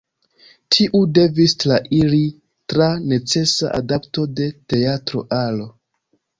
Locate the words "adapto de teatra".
3.83-5.27